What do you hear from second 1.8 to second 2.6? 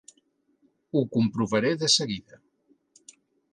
de seguida.